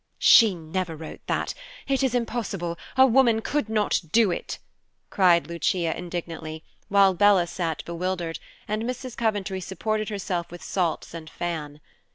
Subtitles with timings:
[0.17, 1.53] "She never wrote that!
[1.87, 2.75] It is impossible.
[2.97, 4.57] A woman could not do it,"
[5.11, 9.15] cried Lucia indignantly, while Bella sat bewildered and Mrs.
[9.15, 11.81] Coventry supported herself with salts and fan.